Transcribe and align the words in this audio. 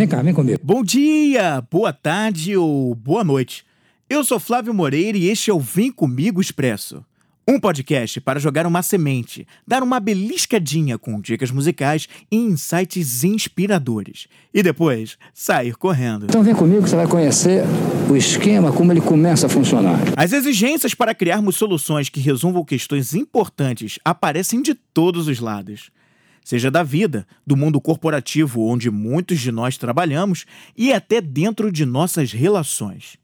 Vem 0.00 0.06
cá, 0.06 0.22
vem 0.22 0.32
comigo. 0.32 0.60
Bom 0.62 0.84
dia, 0.84 1.60
boa 1.68 1.92
tarde 1.92 2.56
ou 2.56 2.94
boa 2.94 3.24
noite. 3.24 3.64
Eu 4.08 4.22
sou 4.22 4.38
Flávio 4.38 4.72
Moreira 4.72 5.18
e 5.18 5.28
este 5.28 5.50
é 5.50 5.52
o 5.52 5.58
Vem 5.58 5.90
Comigo 5.90 6.40
Expresso. 6.40 7.04
Um 7.48 7.58
podcast 7.58 8.20
para 8.20 8.38
jogar 8.38 8.64
uma 8.64 8.80
semente, 8.80 9.44
dar 9.66 9.82
uma 9.82 9.98
beliscadinha 9.98 10.96
com 10.98 11.20
dicas 11.20 11.50
musicais 11.50 12.08
e 12.30 12.36
insights 12.36 13.24
inspiradores. 13.24 14.28
E 14.54 14.62
depois, 14.62 15.18
sair 15.34 15.74
correndo. 15.74 16.26
Então 16.26 16.44
vem 16.44 16.54
comigo 16.54 16.84
que 16.84 16.90
você 16.90 16.94
vai 16.94 17.08
conhecer 17.08 17.64
o 18.08 18.14
esquema, 18.16 18.70
como 18.70 18.92
ele 18.92 19.00
começa 19.00 19.46
a 19.46 19.50
funcionar. 19.50 19.98
As 20.16 20.32
exigências 20.32 20.94
para 20.94 21.12
criarmos 21.12 21.56
soluções 21.56 22.08
que 22.08 22.20
resolvam 22.20 22.64
questões 22.64 23.14
importantes 23.14 23.98
aparecem 24.04 24.62
de 24.62 24.74
todos 24.74 25.26
os 25.26 25.40
lados. 25.40 25.90
Seja 26.48 26.70
da 26.70 26.82
vida, 26.82 27.26
do 27.46 27.54
mundo 27.54 27.78
corporativo 27.78 28.62
onde 28.62 28.90
muitos 28.90 29.38
de 29.38 29.52
nós 29.52 29.76
trabalhamos 29.76 30.46
e 30.74 30.94
até 30.94 31.20
dentro 31.20 31.70
de 31.70 31.84
nossas 31.84 32.32
relações. 32.32 33.18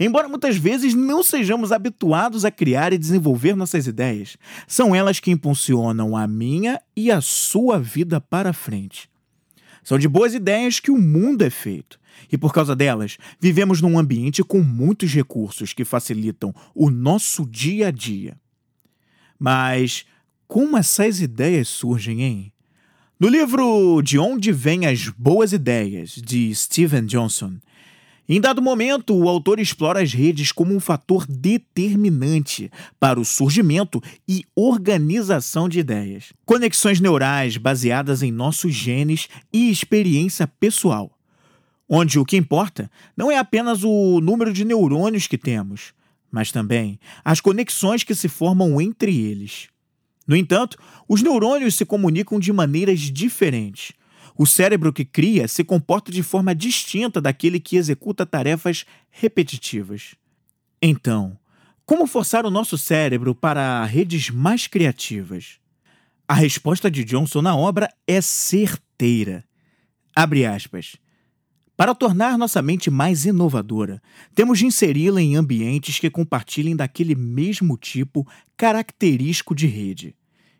Embora 0.00 0.30
muitas 0.30 0.56
vezes 0.56 0.94
não 0.94 1.22
sejamos 1.22 1.72
habituados 1.72 2.46
a 2.46 2.50
criar 2.50 2.90
e 2.94 2.96
desenvolver 2.96 3.54
nossas 3.54 3.86
ideias, 3.86 4.38
são 4.66 4.94
elas 4.96 5.20
que 5.20 5.30
impulsionam 5.30 6.16
a 6.16 6.26
minha 6.26 6.80
e 6.96 7.10
a 7.10 7.20
sua 7.20 7.78
vida 7.78 8.18
para 8.18 8.54
frente. 8.54 9.10
São 9.84 9.98
de 9.98 10.08
boas 10.08 10.32
ideias 10.32 10.80
que 10.80 10.90
o 10.90 10.96
mundo 10.96 11.42
é 11.42 11.50
feito. 11.50 12.00
E 12.32 12.38
por 12.38 12.54
causa 12.54 12.74
delas, 12.74 13.18
vivemos 13.38 13.82
num 13.82 13.98
ambiente 13.98 14.42
com 14.42 14.62
muitos 14.62 15.12
recursos 15.12 15.74
que 15.74 15.84
facilitam 15.84 16.54
o 16.74 16.88
nosso 16.88 17.44
dia 17.44 17.88
a 17.88 17.90
dia. 17.90 18.40
Mas 19.38 20.06
como 20.48 20.78
essas 20.78 21.20
ideias 21.20 21.68
surgem, 21.68 22.22
hein? 22.22 22.52
No 23.20 23.28
livro 23.28 24.00
De 24.02 24.18
Onde 24.18 24.50
Vêm 24.50 24.86
as 24.86 25.08
Boas 25.10 25.52
Ideias, 25.52 26.12
de 26.12 26.54
Steven 26.54 27.04
Johnson, 27.04 27.58
em 28.26 28.40
dado 28.40 28.60
momento, 28.60 29.14
o 29.14 29.28
autor 29.28 29.58
explora 29.58 30.02
as 30.02 30.12
redes 30.12 30.52
como 30.52 30.74
um 30.74 30.80
fator 30.80 31.26
determinante 31.26 32.70
para 33.00 33.18
o 33.18 33.24
surgimento 33.24 34.02
e 34.28 34.44
organização 34.54 35.66
de 35.66 35.80
ideias. 35.80 36.32
Conexões 36.44 37.00
neurais 37.00 37.56
baseadas 37.56 38.22
em 38.22 38.30
nossos 38.30 38.74
genes 38.74 39.28
e 39.50 39.70
experiência 39.70 40.46
pessoal. 40.46 41.10
Onde 41.88 42.18
o 42.18 42.24
que 42.24 42.36
importa 42.36 42.90
não 43.16 43.30
é 43.30 43.38
apenas 43.38 43.82
o 43.82 44.20
número 44.20 44.52
de 44.52 44.62
neurônios 44.62 45.26
que 45.26 45.38
temos, 45.38 45.94
mas 46.30 46.52
também 46.52 47.00
as 47.24 47.40
conexões 47.40 48.04
que 48.04 48.14
se 48.14 48.28
formam 48.28 48.78
entre 48.78 49.16
eles. 49.18 49.68
No 50.28 50.36
entanto, 50.36 50.78
os 51.08 51.22
neurônios 51.22 51.74
se 51.74 51.84
comunicam 51.84 52.38
de 52.38 52.52
maneiras 52.52 53.00
diferentes 53.00 53.94
o 54.38 54.46
cérebro 54.46 54.92
que 54.92 55.04
cria 55.04 55.48
se 55.48 55.64
comporta 55.64 56.12
de 56.12 56.22
forma 56.22 56.54
distinta 56.54 57.20
daquele 57.20 57.58
que 57.58 57.76
executa 57.76 58.24
tarefas 58.24 58.86
repetitivas. 59.10 60.14
Então, 60.80 61.36
como 61.84 62.06
forçar 62.06 62.46
o 62.46 62.50
nosso 62.50 62.78
cérebro 62.78 63.34
para 63.34 63.84
redes 63.84 64.30
mais 64.30 64.68
criativas? 64.68 65.58
A 66.28 66.34
resposta 66.34 66.88
de 66.88 67.02
Johnson 67.02 67.42
na 67.42 67.56
obra 67.56 67.92
é 68.06 68.20
certeira. 68.20 69.44
Abre 70.14 70.46
aspas. 70.46 70.96
Para 71.76 71.94
tornar 71.94 72.38
nossa 72.38 72.62
mente 72.62 72.90
mais 72.90 73.24
inovadora, 73.24 74.00
temos 74.36 74.60
de 74.60 74.66
inseri-la 74.66 75.20
em 75.20 75.34
ambientes 75.34 75.98
que 75.98 76.10
compartilhem 76.10 76.76
daquele 76.76 77.16
mesmo 77.16 77.76
tipo 77.76 78.26
característico 78.56 79.52
de 79.52 79.66
rede. 79.66 80.14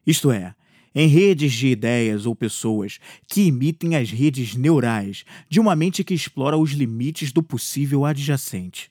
Isto 0.08 0.32
é, 0.32 0.54
em 0.94 1.06
redes 1.06 1.52
de 1.52 1.66
ideias 1.66 2.24
ou 2.24 2.34
pessoas 2.34 2.98
que 3.26 3.42
imitem 3.42 3.94
as 3.94 4.10
redes 4.10 4.54
neurais 4.54 5.22
de 5.50 5.60
uma 5.60 5.76
mente 5.76 6.02
que 6.02 6.14
explora 6.14 6.56
os 6.56 6.70
limites 6.70 7.30
do 7.30 7.42
possível 7.42 8.06
adjacente. 8.06 8.90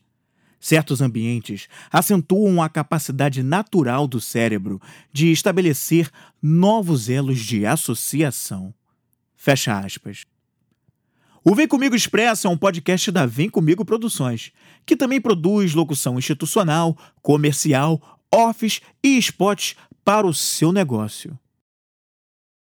Certos 0.59 1.01
ambientes 1.01 1.67
acentuam 1.91 2.61
a 2.61 2.69
capacidade 2.69 3.41
natural 3.41 4.07
do 4.07 4.21
cérebro 4.21 4.79
de 5.11 5.31
estabelecer 5.31 6.11
novos 6.39 7.09
elos 7.09 7.39
de 7.39 7.65
associação. 7.65 8.71
Fecha 9.35 9.75
aspas. 9.75 10.23
O 11.43 11.55
Vem 11.55 11.67
Comigo 11.67 11.95
Expresso 11.95 12.45
é 12.45 12.49
um 12.51 12.57
podcast 12.57 13.09
da 13.09 13.25
Vem 13.25 13.49
Comigo 13.49 13.83
Produções, 13.83 14.51
que 14.85 14.95
também 14.95 15.19
produz 15.19 15.73
locução 15.73 16.19
institucional, 16.19 16.95
comercial, 17.23 18.19
office 18.31 18.81
e 19.03 19.17
spots 19.17 19.75
para 20.07 20.25
o 20.25 20.33
seu 20.33 20.71
negócio. 20.71 21.37